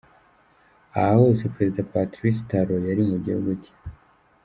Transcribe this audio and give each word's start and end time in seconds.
Aha 0.99 1.13
hose 1.19 1.43
Perezida 1.53 1.89
Patrice 1.91 2.41
Talon 2.49 2.83
yari 2.89 3.03
mu 3.09 3.17
gihugu 3.23 3.49
cye 3.63 3.71